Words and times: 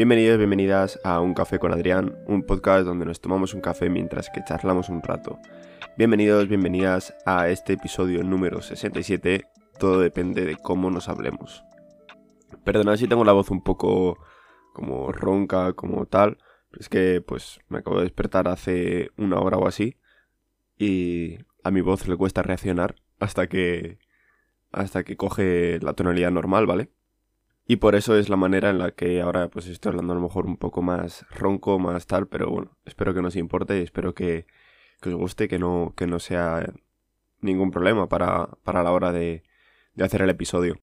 Bienvenidos, 0.00 0.38
bienvenidas 0.38 0.98
a 1.04 1.20
Un 1.20 1.34
Café 1.34 1.58
con 1.58 1.74
Adrián, 1.74 2.16
un 2.26 2.42
podcast 2.42 2.86
donde 2.86 3.04
nos 3.04 3.20
tomamos 3.20 3.52
un 3.52 3.60
café 3.60 3.90
mientras 3.90 4.30
que 4.30 4.42
charlamos 4.42 4.88
un 4.88 5.02
rato. 5.02 5.38
Bienvenidos, 5.98 6.48
bienvenidas 6.48 7.14
a 7.26 7.50
este 7.50 7.74
episodio 7.74 8.24
número 8.24 8.62
67. 8.62 9.44
Todo 9.78 10.00
depende 10.00 10.46
de 10.46 10.56
cómo 10.56 10.90
nos 10.90 11.10
hablemos. 11.10 11.62
Perdonad 12.64 12.96
si 12.96 13.08
tengo 13.08 13.26
la 13.26 13.34
voz 13.34 13.50
un 13.50 13.62
poco 13.62 14.16
como 14.72 15.12
ronca, 15.12 15.74
como 15.74 16.06
tal. 16.06 16.38
Es 16.78 16.88
que 16.88 17.20
pues 17.20 17.60
me 17.68 17.80
acabo 17.80 17.98
de 17.98 18.04
despertar 18.04 18.48
hace 18.48 19.10
una 19.18 19.38
hora 19.38 19.58
o 19.58 19.68
así. 19.68 19.98
Y 20.78 21.40
a 21.62 21.70
mi 21.70 21.82
voz 21.82 22.08
le 22.08 22.16
cuesta 22.16 22.40
reaccionar 22.40 22.94
hasta 23.18 23.48
que. 23.48 23.98
hasta 24.72 25.04
que 25.04 25.18
coge 25.18 25.78
la 25.82 25.92
tonalidad 25.92 26.30
normal, 26.30 26.64
¿vale? 26.64 26.90
Y 27.70 27.76
por 27.76 27.94
eso 27.94 28.16
es 28.16 28.28
la 28.28 28.34
manera 28.36 28.68
en 28.70 28.78
la 28.78 28.90
que 28.90 29.20
ahora 29.20 29.46
pues 29.46 29.68
estoy 29.68 29.90
hablando 29.90 30.12
a 30.12 30.16
lo 30.16 30.22
mejor 30.22 30.44
un 30.44 30.56
poco 30.56 30.82
más 30.82 31.24
ronco, 31.30 31.78
más 31.78 32.08
tal, 32.08 32.26
pero 32.26 32.50
bueno, 32.50 32.76
espero 32.84 33.14
que 33.14 33.22
no 33.22 33.28
os 33.28 33.36
importe 33.36 33.78
y 33.78 33.82
espero 33.82 34.12
que, 34.12 34.44
os 35.06 35.14
guste, 35.14 35.46
que 35.46 35.60
no, 35.60 35.94
que 35.96 36.08
no 36.08 36.18
sea 36.18 36.72
ningún 37.40 37.70
problema 37.70 38.08
para, 38.08 38.48
para 38.64 38.82
la 38.82 38.90
hora 38.90 39.12
de, 39.12 39.44
de 39.94 40.04
hacer 40.04 40.22
el 40.22 40.30
episodio. 40.30 40.80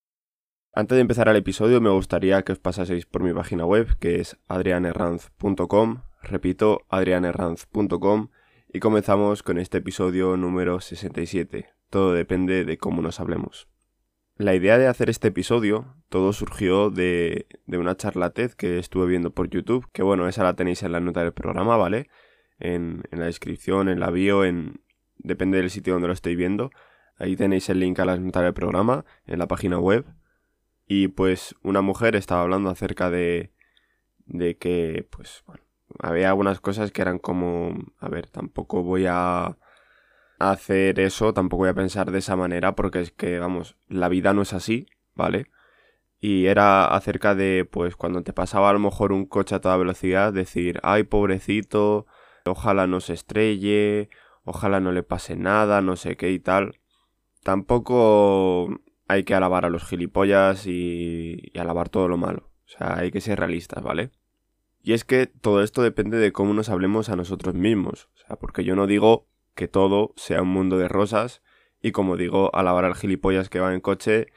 Antes 0.71 0.95
de 0.95 1.01
empezar 1.01 1.27
el 1.27 1.35
episodio 1.35 1.81
me 1.81 1.89
gustaría 1.89 2.41
que 2.43 2.53
os 2.53 2.59
pasaseis 2.59 3.05
por 3.05 3.21
mi 3.21 3.33
página 3.33 3.65
web 3.65 3.97
que 3.99 4.21
es 4.21 4.37
adrianerranz.com, 4.47 6.03
repito, 6.23 6.85
adrianerranz.com 6.87 8.29
y 8.73 8.79
comenzamos 8.79 9.43
con 9.43 9.57
este 9.57 9.79
episodio 9.79 10.37
número 10.37 10.79
67. 10.79 11.67
Todo 11.89 12.13
depende 12.13 12.63
de 12.63 12.77
cómo 12.77 13.01
nos 13.01 13.19
hablemos. 13.19 13.67
La 14.37 14.53
idea 14.53 14.77
de 14.77 14.87
hacer 14.87 15.09
este 15.09 15.29
episodio, 15.29 15.95
todo 16.09 16.31
surgió 16.31 16.91
de, 16.91 17.47
de 17.65 17.77
una 17.79 17.97
charlatez 17.97 18.53
que 18.55 18.77
estuve 18.77 19.07
viendo 19.07 19.31
por 19.31 19.49
YouTube, 19.49 19.87
que 19.91 20.03
bueno, 20.03 20.27
esa 20.27 20.43
la 20.43 20.55
tenéis 20.55 20.83
en 20.83 20.91
la 20.91 20.99
nota 20.99 21.23
del 21.23 21.33
programa, 21.33 21.75
¿vale? 21.75 22.07
En, 22.59 23.01
en 23.09 23.19
la 23.19 23.25
descripción, 23.25 23.89
en 23.89 23.99
la 23.99 24.11
bio, 24.11 24.45
en... 24.45 24.81
depende 25.17 25.57
del 25.57 25.71
sitio 25.71 25.93
donde 25.93 26.07
lo 26.07 26.13
estéis 26.13 26.37
viendo. 26.37 26.69
Ahí 27.17 27.35
tenéis 27.35 27.67
el 27.69 27.79
link 27.79 27.97
a 27.99 28.05
la 28.05 28.15
nota 28.17 28.43
del 28.43 28.53
programa, 28.53 29.05
en 29.25 29.39
la 29.39 29.47
página 29.47 29.79
web. 29.79 30.05
Y 30.85 31.07
pues 31.07 31.55
una 31.63 31.81
mujer 31.81 32.15
estaba 32.15 32.43
hablando 32.43 32.69
acerca 32.69 33.09
de, 33.09 33.53
de 34.27 34.55
que, 34.57 35.07
pues, 35.09 35.43
había 35.97 36.29
algunas 36.29 36.59
cosas 36.59 36.91
que 36.91 37.01
eran 37.01 37.17
como, 37.17 37.75
a 37.97 38.07
ver, 38.07 38.29
tampoco 38.29 38.83
voy 38.83 39.05
a 39.09 39.57
hacer 40.39 40.99
eso, 40.99 41.33
tampoco 41.33 41.63
voy 41.63 41.69
a 41.69 41.73
pensar 41.73 42.11
de 42.11 42.19
esa 42.19 42.35
manera 42.35 42.75
porque 42.75 43.01
es 43.01 43.11
que, 43.11 43.39
vamos, 43.39 43.77
la 43.87 44.09
vida 44.09 44.33
no 44.33 44.43
es 44.43 44.53
así, 44.53 44.87
¿vale? 45.15 45.47
Y 46.19 46.47
era 46.47 46.87
acerca 46.87 47.35
de, 47.35 47.67
pues, 47.69 47.95
cuando 47.95 48.23
te 48.23 48.33
pasaba 48.33 48.69
a 48.69 48.73
lo 48.73 48.79
mejor 48.79 49.11
un 49.11 49.25
coche 49.25 49.55
a 49.55 49.61
toda 49.61 49.77
velocidad, 49.77 50.33
decir, 50.33 50.79
ay, 50.83 51.03
pobrecito, 51.03 52.07
ojalá 52.45 52.87
no 52.87 52.99
se 52.99 53.13
estrelle, 53.13 54.09
ojalá 54.43 54.79
no 54.79 54.91
le 54.91 55.03
pase 55.03 55.35
nada, 55.35 55.81
no 55.81 55.95
sé 55.95 56.17
qué 56.17 56.31
y 56.31 56.39
tal. 56.39 56.79
Tampoco 57.43 58.79
hay 59.07 59.23
que 59.23 59.35
alabar 59.35 59.65
a 59.65 59.69
los 59.69 59.85
gilipollas 59.85 60.65
y, 60.67 61.51
y 61.53 61.59
alabar 61.59 61.89
todo 61.89 62.07
lo 62.07 62.17
malo. 62.17 62.49
O 62.65 62.69
sea, 62.69 62.97
hay 62.97 63.11
que 63.11 63.21
ser 63.21 63.39
realistas, 63.39 63.83
¿vale? 63.83 64.11
Y 64.81 64.93
es 64.93 65.03
que 65.03 65.27
todo 65.27 65.63
esto 65.63 65.81
depende 65.83 66.17
de 66.17 66.31
cómo 66.31 66.53
nos 66.53 66.69
hablemos 66.69 67.09
a 67.09 67.15
nosotros 67.15 67.55
mismos. 67.55 68.09
O 68.15 68.17
sea, 68.25 68.35
porque 68.37 68.63
yo 68.63 68.75
no 68.75 68.87
digo 68.87 69.27
que 69.57 69.67
todo 69.67 70.13
sea 70.15 70.43
un 70.43 70.49
mundo 70.49 70.77
de 70.77 70.87
rosas 70.87 71.41
y 71.81 71.91
como 71.91 72.15
digo, 72.15 72.55
alabar 72.55 72.85
al 72.85 72.95
gilipollas 72.95 73.49
que 73.49 73.59
va 73.59 73.73
en 73.73 73.81
coche 73.81 74.27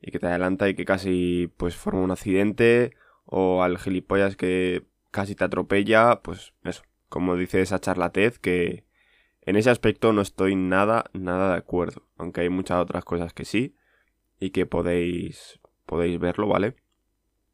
y 0.00 0.10
que 0.12 0.18
te 0.20 0.26
adelanta 0.26 0.68
y 0.68 0.74
que 0.74 0.84
casi 0.84 1.50
pues 1.56 1.74
forma 1.74 2.02
un 2.02 2.10
accidente 2.10 2.92
o 3.24 3.62
al 3.62 3.78
gilipollas 3.78 4.36
que 4.36 4.86
casi 5.10 5.34
te 5.34 5.44
atropella, 5.44 6.20
pues 6.22 6.52
eso, 6.62 6.82
como 7.08 7.36
dice 7.36 7.62
esa 7.62 7.80
charlatez 7.80 8.38
que 8.38 8.84
en 9.40 9.56
ese 9.56 9.70
aspecto 9.70 10.12
no 10.12 10.20
estoy 10.20 10.56
nada, 10.56 11.06
nada 11.14 11.52
de 11.52 11.58
acuerdo, 11.58 12.06
aunque 12.18 12.42
hay 12.42 12.50
muchas 12.50 12.78
otras 12.78 13.04
cosas 13.04 13.32
que 13.32 13.46
sí 13.46 13.74
y 14.38 14.50
que 14.50 14.66
podéis 14.66 15.58
podéis 15.86 16.18
verlo, 16.18 16.48
¿vale? 16.48 16.76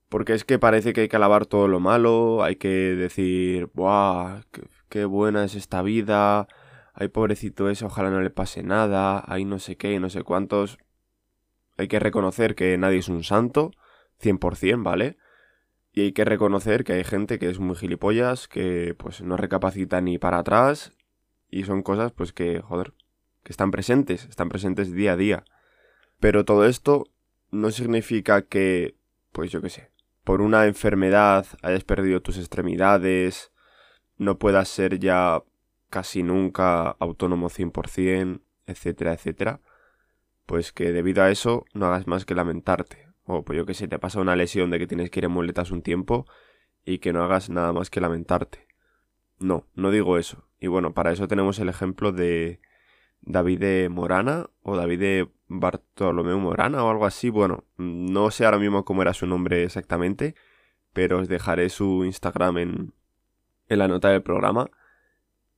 Porque 0.08 0.34
es 0.34 0.44
que 0.44 0.58
parece 0.58 0.92
que 0.92 1.02
hay 1.02 1.08
que 1.08 1.16
alabar 1.16 1.46
todo 1.46 1.68
lo 1.68 1.78
malo, 1.78 2.42
hay 2.42 2.56
que 2.56 2.68
decir, 2.68 3.70
¡buah! 3.74 4.42
Qué, 4.50 4.62
qué 4.88 5.04
buena 5.04 5.44
es 5.44 5.54
esta 5.54 5.82
vida! 5.82 6.48
Ay 6.92 7.08
pobrecito 7.08 7.68
ese, 7.70 7.84
ojalá 7.84 8.10
no 8.10 8.20
le 8.20 8.30
pase 8.30 8.62
nada, 8.62 9.22
ay 9.26 9.44
no 9.44 9.58
sé 9.58 9.76
qué, 9.76 9.98
no 10.00 10.10
sé 10.10 10.22
cuántos. 10.22 10.78
Hay 11.78 11.88
que 11.88 11.98
reconocer 11.98 12.54
que 12.54 12.76
nadie 12.78 12.98
es 12.98 13.08
un 13.08 13.24
santo, 13.24 13.72
100%, 14.20 14.82
¿vale? 14.82 15.16
Y 15.92 16.02
hay 16.02 16.12
que 16.12 16.24
reconocer 16.24 16.84
que 16.84 16.94
hay 16.94 17.04
gente 17.04 17.38
que 17.38 17.50
es 17.50 17.58
muy 17.58 17.76
gilipollas, 17.76 18.48
que 18.48 18.94
pues 18.98 19.22
no 19.22 19.36
recapacita 19.36 20.00
ni 20.00 20.18
para 20.18 20.38
atrás, 20.38 20.92
y 21.50 21.64
son 21.64 21.82
cosas 21.82 22.12
pues 22.12 22.32
que, 22.32 22.60
joder, 22.60 22.94
que 23.42 23.52
están 23.52 23.70
presentes, 23.70 24.24
están 24.24 24.48
presentes 24.48 24.92
día 24.92 25.12
a 25.12 25.16
día. 25.16 25.44
Pero 26.18 26.44
todo 26.44 26.66
esto 26.66 27.04
no 27.50 27.70
significa 27.70 28.42
que, 28.42 28.96
pues 29.32 29.50
yo 29.50 29.60
qué 29.60 29.68
sé, 29.68 29.90
por 30.24 30.40
una 30.40 30.66
enfermedad 30.66 31.46
hayas 31.62 31.84
perdido 31.84 32.22
tus 32.22 32.38
extremidades, 32.38 33.52
no 34.16 34.38
puedas 34.38 34.68
ser 34.68 34.98
ya 34.98 35.42
casi 35.92 36.22
nunca 36.22 36.96
autónomo 36.98 37.50
100%, 37.50 38.40
etcétera, 38.66 39.12
etcétera, 39.12 39.60
pues 40.46 40.72
que 40.72 40.90
debido 40.90 41.22
a 41.22 41.30
eso 41.30 41.66
no 41.74 41.86
hagas 41.86 42.06
más 42.06 42.24
que 42.24 42.34
lamentarte. 42.34 43.08
O 43.24 43.44
pues 43.44 43.58
yo 43.58 43.66
que 43.66 43.74
sé, 43.74 43.88
te 43.88 43.98
pasa 43.98 44.18
una 44.18 44.34
lesión 44.34 44.70
de 44.70 44.78
que 44.78 44.86
tienes 44.86 45.10
que 45.10 45.20
ir 45.20 45.26
en 45.26 45.32
muletas 45.32 45.70
un 45.70 45.82
tiempo 45.82 46.26
y 46.84 46.98
que 46.98 47.12
no 47.12 47.22
hagas 47.22 47.50
nada 47.50 47.74
más 47.74 47.90
que 47.90 48.00
lamentarte. 48.00 48.66
No, 49.38 49.68
no 49.74 49.90
digo 49.90 50.16
eso. 50.16 50.48
Y 50.58 50.66
bueno, 50.68 50.94
para 50.94 51.12
eso 51.12 51.28
tenemos 51.28 51.58
el 51.58 51.68
ejemplo 51.68 52.10
de 52.10 52.60
David 53.20 53.90
Morana 53.90 54.48
o 54.62 54.74
David 54.74 55.28
Bartolomeu 55.46 56.38
Morana 56.38 56.82
o 56.84 56.90
algo 56.90 57.04
así. 57.04 57.28
Bueno, 57.28 57.64
no 57.76 58.30
sé 58.30 58.46
ahora 58.46 58.58
mismo 58.58 58.86
cómo 58.86 59.02
era 59.02 59.12
su 59.12 59.26
nombre 59.26 59.62
exactamente, 59.62 60.34
pero 60.94 61.18
os 61.18 61.28
dejaré 61.28 61.68
su 61.68 62.04
Instagram 62.06 62.58
en, 62.58 62.94
en 63.68 63.78
la 63.78 63.88
nota 63.88 64.08
del 64.08 64.22
programa 64.22 64.70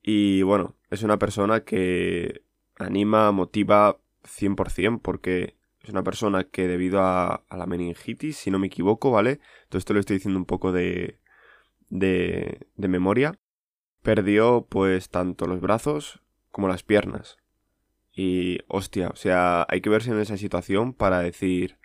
y 0.06 0.42
bueno, 0.42 0.76
es 0.90 1.02
una 1.02 1.18
persona 1.18 1.64
que 1.64 2.42
anima, 2.76 3.32
motiva 3.32 3.98
100% 4.22 5.00
porque 5.00 5.56
es 5.80 5.88
una 5.88 6.02
persona 6.02 6.44
que 6.44 6.68
debido 6.68 7.00
a, 7.00 7.42
la 7.50 7.66
meningitis, 7.66 8.36
si 8.36 8.50
no 8.50 8.58
me 8.58 8.66
equivoco, 8.66 9.10
¿vale? 9.10 9.40
Todo 9.70 9.78
esto 9.78 9.94
lo 9.94 10.00
estoy 10.00 10.16
diciendo 10.16 10.38
un 10.38 10.44
poco 10.44 10.72
de, 10.72 11.20
de, 11.88 12.66
de 12.76 12.88
memoria. 12.88 13.38
Perdió 14.02 14.66
pues 14.68 15.08
tanto 15.08 15.46
los 15.46 15.62
brazos 15.62 16.20
como 16.50 16.68
las 16.68 16.82
piernas. 16.82 17.38
Y 18.12 18.58
hostia, 18.68 19.08
o 19.08 19.16
sea, 19.16 19.66
hay 19.70 19.80
que 19.80 19.88
verse 19.88 20.10
en 20.10 20.20
esa 20.20 20.36
situación 20.36 20.92
para 20.92 21.20
decir, 21.20 21.78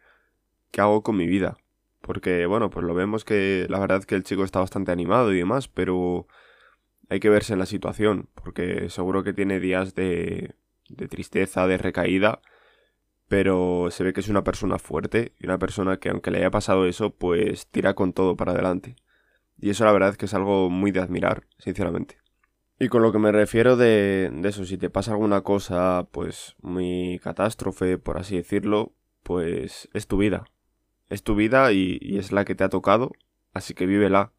¿qué 0.72 0.82
hago 0.82 1.04
con 1.04 1.16
mi 1.16 1.26
vida? 1.26 1.58
Porque 2.02 2.46
bueno, 2.48 2.70
pues 2.70 2.86
lo 2.86 2.94
vemos 2.94 3.24
que 3.24 3.66
la 3.70 3.80
verdad 3.80 4.00
es 4.00 4.06
que 4.06 4.16
el 4.16 4.24
chico 4.24 4.44
está 4.44 4.60
bastante 4.60 4.92
animado 4.92 5.34
y 5.34 5.38
demás, 5.38 5.70
pero 5.70 6.28
hay 7.10 7.20
que 7.20 7.30
verse 7.30 7.54
en 7.54 7.60
la 7.60 7.66
situación, 7.66 8.30
porque 8.36 8.90
seguro 8.90 9.24
que 9.24 9.34
tiene 9.34 9.60
días 9.60 9.96
de, 9.96 10.56
de 10.90 11.08
tristeza, 11.08 11.68
de 11.68 11.78
recaída, 11.78 12.42
pero 13.28 13.90
se 13.92 14.04
ve 14.04 14.14
que 14.14 14.22
es 14.22 14.30
una 14.30 14.44
persona 14.44 14.80
fuerte 14.80 15.34
y 15.40 15.46
una 15.46 15.58
persona 15.58 15.98
que 15.98 16.10
aunque 16.10 16.32
le 16.32 16.40
haya 16.40 16.52
pasado 16.52 16.86
eso, 16.86 17.12
pues 17.12 17.68
tira 17.68 17.96
con 17.96 18.14
todo 18.14 18.36
para 18.36 18.52
adelante. 18.52 18.96
Y 19.58 19.72
eso 19.72 19.86
la 19.86 19.92
verdad 19.92 20.10
es 20.10 20.18
que 20.18 20.26
es 20.26 20.34
algo 20.34 20.70
muy 20.70 20.92
de 20.92 21.02
admirar, 21.02 21.46
sinceramente. 21.58 22.18
Y 22.80 22.88
con 22.88 23.02
lo 23.02 23.12
que 23.12 23.20
me 23.20 23.32
refiero 23.32 23.76
de, 23.76 24.32
de 24.32 24.50
eso, 24.50 24.64
si 24.64 24.78
te 24.78 24.90
pasa 24.90 25.12
alguna 25.12 25.42
cosa, 25.42 26.08
pues 26.12 26.56
muy 26.62 27.20
catástrofe, 27.24 27.98
por 27.98 28.18
así 28.18 28.38
decirlo, 28.38 28.94
pues 29.24 29.90
es 29.94 30.08
tu 30.08 30.18
vida. 30.18 30.46
Es 31.10 31.24
tu 31.24 31.36
vida 31.36 31.72
y, 31.74 31.98
y 32.02 32.20
es 32.20 32.32
la 32.32 32.46
que 32.46 32.56
te 32.56 32.64
ha 32.64 32.70
tocado, 32.70 33.12
así 33.54 33.74
que 33.74 33.86
vívela. 33.86 34.32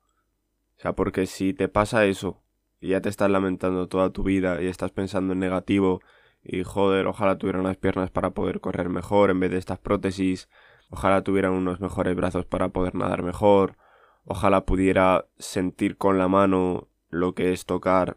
O 0.78 0.80
sea, 0.80 0.94
porque 0.94 1.26
si 1.26 1.52
te 1.52 1.68
pasa 1.68 2.06
eso 2.06 2.42
y 2.80 2.88
ya 2.88 3.00
te 3.00 3.08
estás 3.08 3.30
lamentando 3.30 3.88
toda 3.88 4.10
tu 4.10 4.22
vida 4.22 4.60
y 4.62 4.66
estás 4.66 4.90
pensando 4.90 5.34
en 5.34 5.38
negativo 5.38 6.00
y 6.42 6.64
joder, 6.64 7.06
ojalá 7.06 7.36
tuviera 7.36 7.60
unas 7.60 7.76
piernas 7.76 8.10
para 8.10 8.30
poder 8.30 8.60
correr 8.60 8.88
mejor 8.88 9.30
en 9.30 9.40
vez 9.40 9.50
de 9.50 9.58
estas 9.58 9.78
prótesis, 9.78 10.48
ojalá 10.88 11.22
tuviera 11.22 11.50
unos 11.50 11.80
mejores 11.80 12.16
brazos 12.16 12.46
para 12.46 12.70
poder 12.70 12.94
nadar 12.94 13.22
mejor, 13.22 13.76
ojalá 14.24 14.64
pudiera 14.64 15.26
sentir 15.38 15.98
con 15.98 16.18
la 16.18 16.28
mano 16.28 16.88
lo 17.10 17.34
que 17.34 17.52
es 17.52 17.66
tocar, 17.66 18.16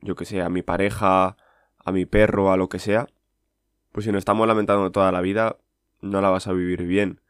yo 0.00 0.14
que 0.14 0.24
sé, 0.24 0.42
a 0.42 0.48
mi 0.48 0.62
pareja, 0.62 1.36
a 1.84 1.92
mi 1.92 2.06
perro, 2.06 2.52
a 2.52 2.56
lo 2.56 2.68
que 2.68 2.78
sea, 2.78 3.08
pues 3.90 4.04
si 4.04 4.12
nos 4.12 4.20
estamos 4.20 4.46
lamentando 4.46 4.92
toda 4.92 5.10
la 5.10 5.20
vida, 5.20 5.56
no 6.00 6.20
la 6.20 6.28
vas 6.28 6.46
a 6.46 6.52
vivir 6.52 6.82
bien. 6.84 7.20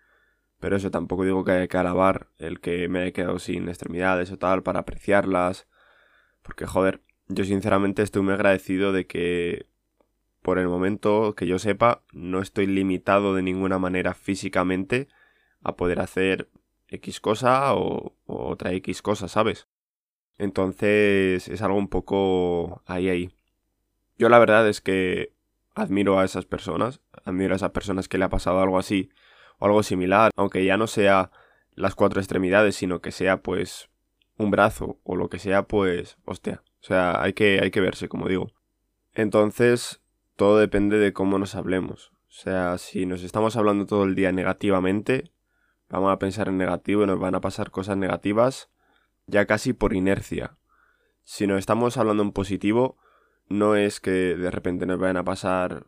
Pero 0.58 0.76
eso 0.76 0.90
tampoco 0.90 1.24
digo 1.24 1.44
que 1.44 1.52
haya 1.52 1.68
que 1.68 1.76
alabar 1.76 2.28
el 2.38 2.60
que 2.60 2.88
me 2.88 3.00
haya 3.00 3.12
quedado 3.12 3.38
sin 3.38 3.68
extremidades 3.68 4.32
o 4.32 4.38
tal 4.38 4.62
para 4.62 4.80
apreciarlas 4.80 5.68
porque, 6.46 6.64
joder, 6.64 7.02
yo 7.26 7.44
sinceramente 7.44 8.02
estoy 8.02 8.22
muy 8.22 8.32
agradecido 8.32 8.92
de 8.92 9.06
que, 9.08 9.66
por 10.42 10.60
el 10.60 10.68
momento 10.68 11.34
que 11.34 11.48
yo 11.48 11.58
sepa, 11.58 12.04
no 12.12 12.40
estoy 12.40 12.66
limitado 12.66 13.34
de 13.34 13.42
ninguna 13.42 13.80
manera 13.80 14.14
físicamente 14.14 15.08
a 15.64 15.74
poder 15.74 15.98
hacer 15.98 16.48
X 16.86 17.20
cosa 17.20 17.74
o, 17.74 18.14
otra 18.26 18.72
X 18.74 19.02
cosa, 19.02 19.26
¿sabes? 19.26 19.66
Entonces 20.38 21.48
es 21.48 21.62
algo 21.62 21.78
un 21.78 21.88
poco 21.88 22.82
ahí 22.86 23.08
ahí. 23.08 23.32
Yo 24.16 24.28
la 24.28 24.38
verdad 24.38 24.68
es 24.68 24.80
que 24.80 25.32
admiro 25.74 26.20
a 26.20 26.24
esas 26.24 26.46
personas, 26.46 27.00
admiro 27.24 27.54
a 27.54 27.56
esas 27.56 27.72
personas 27.72 28.06
que 28.06 28.18
le 28.18 28.24
ha 28.24 28.28
pasado 28.28 28.60
algo 28.60 28.78
así 28.78 29.10
o 29.58 29.66
algo 29.66 29.82
similar, 29.82 30.30
aunque 30.36 30.64
ya 30.64 30.76
no 30.76 30.86
sea 30.86 31.32
las 31.74 31.96
cuatro 31.96 32.20
extremidades, 32.20 32.76
sino 32.76 33.00
que 33.00 33.10
sea 33.10 33.42
pues 33.42 33.90
un 34.38 34.50
brazo 34.50 34.98
o 35.04 35.16
lo 35.16 35.28
que 35.28 35.38
sea, 35.38 35.66
pues 35.66 36.18
hostia, 36.24 36.62
o 36.80 36.84
sea, 36.84 37.22
hay 37.22 37.32
que 37.32 37.60
hay 37.60 37.70
que 37.70 37.80
verse, 37.80 38.08
como 38.08 38.28
digo. 38.28 38.52
Entonces, 39.14 40.02
todo 40.36 40.58
depende 40.58 40.98
de 40.98 41.12
cómo 41.12 41.38
nos 41.38 41.54
hablemos. 41.54 42.12
O 42.28 42.38
sea, 42.38 42.76
si 42.78 43.06
nos 43.06 43.22
estamos 43.22 43.56
hablando 43.56 43.86
todo 43.86 44.04
el 44.04 44.14
día 44.14 44.30
negativamente, 44.30 45.32
vamos 45.88 46.12
a 46.12 46.18
pensar 46.18 46.48
en 46.48 46.58
negativo 46.58 47.02
y 47.02 47.06
nos 47.06 47.18
van 47.18 47.34
a 47.34 47.40
pasar 47.40 47.70
cosas 47.70 47.96
negativas 47.96 48.70
ya 49.26 49.46
casi 49.46 49.72
por 49.72 49.94
inercia. 49.94 50.56
Si 51.24 51.46
nos 51.46 51.58
estamos 51.58 51.96
hablando 51.96 52.22
en 52.22 52.32
positivo, 52.32 52.98
no 53.48 53.74
es 53.74 54.00
que 54.00 54.10
de 54.10 54.50
repente 54.50 54.86
nos 54.86 54.98
vayan 54.98 55.16
a 55.16 55.24
pasar 55.24 55.86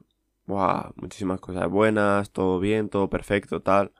muchísimas 0.97 1.41
cosas 1.41 1.69
buenas, 1.69 2.31
todo 2.31 2.59
bien, 2.59 2.89
todo 2.89 3.11
perfecto, 3.11 3.61
tal. 3.61 3.93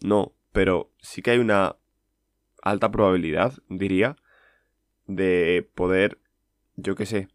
No, 0.00 0.34
pero 0.52 0.90
sí 0.98 1.22
que 1.22 1.32
hay 1.32 1.38
una 1.38 1.76
alta 2.66 2.90
probabilidad, 2.90 3.54
diría, 3.68 4.16
de 5.06 5.68
poder, 5.74 6.18
yo 6.74 6.96
qué 6.96 7.06
sé, 7.06 7.28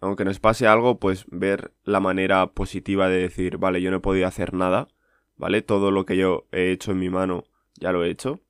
aunque 0.00 0.26
nos 0.26 0.40
pase 0.40 0.66
algo, 0.66 0.98
pues 0.98 1.24
ver 1.28 1.72
la 1.84 2.00
manera 2.00 2.48
positiva 2.48 3.08
de 3.08 3.16
decir, 3.16 3.56
vale, 3.56 3.80
yo 3.80 3.90
no 3.90 3.96
he 3.96 4.00
podido 4.00 4.26
hacer 4.26 4.52
nada, 4.52 4.88
¿vale? 5.36 5.62
Todo 5.62 5.90
lo 5.90 6.04
que 6.04 6.18
yo 6.18 6.46
he 6.52 6.70
hecho 6.70 6.92
en 6.92 6.98
mi 6.98 7.08
mano 7.08 7.44
ya 7.80 7.92
lo 7.92 8.04
he 8.04 8.10
hecho 8.10 8.40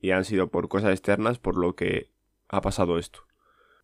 y 0.00 0.10
han 0.10 0.24
sido 0.24 0.48
por 0.48 0.68
cosas 0.68 0.90
externas 0.90 1.38
por 1.38 1.56
lo 1.56 1.76
que 1.76 2.10
ha 2.48 2.60
pasado 2.60 2.98
esto. 2.98 3.20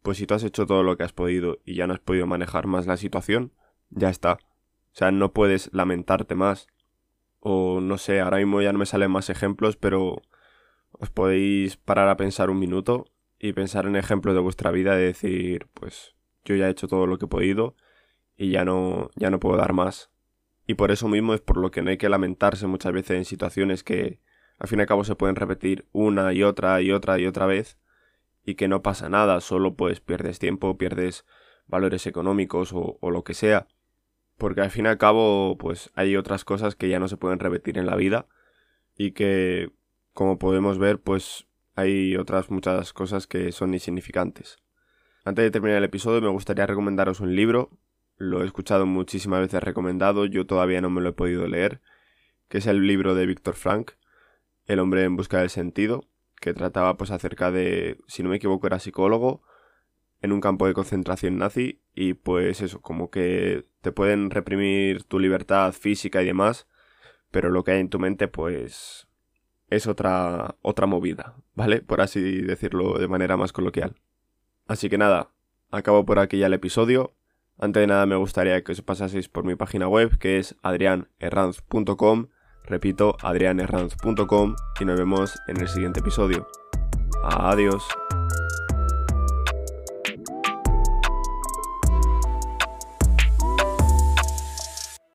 Pues 0.03 0.19
si 0.19 0.27
tú 0.27 0.35
has 0.35 0.43
hecho 0.43 0.67
todo 0.67 0.83
lo 0.83 0.97
que 0.97 1.05
has 1.05 1.13
podido 1.13 1.61
y 1.65 1.77
ya 1.77 1.87
no 1.87 1.95
has 1.95 2.01
podido 2.01 2.27
manejar 2.27 2.67
más 2.67 2.89
la 2.89 2.97
situación, 2.97 3.53
ya 3.91 4.11
está. 4.11 4.33
O 4.33 4.95
sea, 4.95 5.13
no 5.13 5.33
puedes 5.33 5.73
lamentarte 5.73 6.35
más. 6.35 6.67
O 7.39 7.81
no 7.81 7.97
sé, 7.99 8.21
ahora 8.21 8.39
mismo 8.39 8.61
ya 8.61 8.73
no 8.73 8.81
me 8.81 8.87
salen 8.87 9.13
más 9.13 9.31
ejemplos, 9.31 9.77
pero 9.77 10.23
os 11.03 11.11
podéis 11.11 11.77
parar 11.77 12.09
a 12.09 12.17
pensar 12.17 12.49
un 12.49 12.61
minuto 12.61 13.07
y 13.41 13.53
pensar 13.55 13.87
en 13.87 13.97
ejemplos 13.97 14.37
de 14.37 14.41
vuestra 14.41 14.71
vida 14.71 14.95
de 14.95 15.07
decir, 15.07 15.67
pues 15.75 16.15
yo 16.45 16.55
ya 16.55 16.69
he 16.69 16.71
hecho 16.71 16.87
todo 16.87 17.09
lo 17.09 17.19
que 17.19 17.25
he 17.25 17.29
podido 17.29 17.75
y 18.37 18.51
ya 18.53 18.65
no, 18.65 19.11
ya 19.17 19.29
no 19.29 19.41
puedo 19.41 19.57
dar 19.57 19.73
más. 19.73 20.13
Y 20.65 20.75
por 20.75 20.93
eso 20.93 21.09
mismo 21.09 21.35
es 21.35 21.41
por 21.41 21.57
lo 21.57 21.73
que 21.73 21.83
no 21.83 21.91
hay 21.91 21.97
que 21.97 22.09
lamentarse 22.09 22.69
muchas 22.69 22.93
veces 22.93 23.17
en 23.17 23.25
situaciones 23.25 23.83
que 23.83 24.21
al 24.61 24.69
fin 24.69 24.79
y 24.79 24.83
al 24.83 24.87
cabo 24.87 25.03
se 25.03 25.17
pueden 25.17 25.35
repetir 25.35 25.89
una 25.91 26.33
y 26.33 26.45
otra 26.45 26.81
y 26.81 26.93
otra 26.93 27.19
y 27.19 27.27
otra 27.27 27.47
vez 27.47 27.79
y 28.45 28.55
que 28.55 28.69
no 28.69 28.83
pasa 28.83 29.09
nada, 29.09 29.41
solo 29.41 29.75
pues 29.75 29.99
pierdes 29.99 30.39
tiempo, 30.39 30.79
pierdes 30.79 31.27
valores 31.67 32.07
económicos 32.07 32.73
o, 32.73 32.99
o 33.01 33.11
lo 33.11 33.25
que 33.25 33.35
sea. 33.35 33.67
Porque 34.39 34.61
al 34.61 34.71
fin 34.71 34.85
y 34.85 34.89
al 34.89 34.99
cabo 34.99 35.59
pues 35.59 35.91
hay 35.95 36.15
otras 36.15 36.45
cosas 36.45 36.77
que 36.77 36.89
ya 36.89 37.01
no 37.01 37.09
se 37.09 37.17
pueden 37.17 37.41
repetir 37.41 37.77
en 37.77 37.87
la 37.87 37.97
vida 37.97 38.29
y 38.97 39.11
que 39.11 39.73
como 40.13 40.39
podemos 40.39 40.79
ver 40.79 41.01
pues 41.01 41.47
hay 41.75 42.17
otras 42.17 42.51
muchas 42.51 42.93
cosas 42.93 43.27
que 43.27 43.53
son 43.53 43.75
insignificantes. 43.75 44.59
Antes 45.25 45.45
de 45.45 45.51
terminar 45.51 45.79
el 45.79 45.85
episodio 45.85 46.21
me 46.21 46.29
gustaría 46.29 46.67
recomendaros 46.67 47.21
un 47.21 47.35
libro. 47.35 47.71
Lo 48.17 48.43
he 48.43 48.47
escuchado 48.47 48.87
muchísimas 48.87 49.41
veces 49.41 49.63
recomendado, 49.63 50.27
yo 50.27 50.47
todavía 50.47 50.81
no 50.81 50.91
me 50.91 51.01
lo 51.01 51.11
he 51.11 51.13
podido 51.13 51.47
leer, 51.47 51.81
que 52.49 52.59
es 52.59 52.67
el 52.67 52.87
libro 52.87 53.15
de 53.15 53.27
Víctor 53.27 53.55
Frank, 53.55 53.93
El 54.67 54.79
hombre 54.79 55.05
en 55.05 55.17
busca 55.17 55.41
del 55.41 55.51
sentido, 55.51 56.05
que 56.41 56.55
trataba 56.55 56.97
pues 56.97 57.11
acerca 57.11 57.51
de, 57.51 57.99
si 58.07 58.23
no 58.23 58.29
me 58.29 58.37
equivoco, 58.37 58.67
era 58.67 58.79
psicólogo 58.79 59.43
en 60.21 60.33
un 60.33 60.41
campo 60.41 60.67
de 60.67 60.75
concentración 60.75 61.37
nazi 61.39 61.81
y 61.95 62.15
pues 62.15 62.61
eso, 62.61 62.81
como 62.81 63.11
que 63.11 63.65
te 63.81 63.93
pueden 63.93 64.31
reprimir 64.31 65.05
tu 65.05 65.19
libertad 65.19 65.73
física 65.73 66.23
y 66.23 66.27
demás, 66.27 66.69
pero 67.31 67.51
lo 67.51 67.65
que 67.65 67.73
hay 67.73 67.81
en 67.81 67.89
tu 67.89 67.99
mente 67.99 68.29
pues 68.29 69.09
es 69.75 69.87
otra 69.87 70.57
otra 70.63 70.87
movida, 70.87 71.35
¿vale? 71.55 71.81
Por 71.81 72.01
así 72.01 72.43
decirlo 72.43 72.99
de 72.99 73.09
manera 73.09 73.37
más 73.37 73.53
coloquial. 73.53 73.95
Así 74.67 74.89
que 74.89 74.99
nada, 74.99 75.31
acabo 75.71 76.05
por 76.05 76.19
aquí 76.19 76.39
ya 76.39 76.47
el 76.47 76.55
episodio. 76.55 77.15
Antes 77.59 77.81
de 77.81 77.87
nada 77.87 78.07
me 78.07 78.17
gustaría 78.17 78.63
que 78.65 78.73
os 78.73 78.83
pasaseis 78.83 79.29
por 79.29 79.45
mi 79.45 79.55
página 79.55 79.89
web 79.89 80.19
que 80.19 80.39
es 80.39 80.57
adrianerranz.com. 80.63 82.29
Repito, 82.65 83.17
adrianerranz.com 83.23 84.55
y 84.81 84.85
nos 84.85 84.99
vemos 84.99 85.39
en 85.49 85.61
el 85.61 85.69
siguiente 85.69 86.01
episodio. 86.01 86.47
Adiós. 87.25 87.85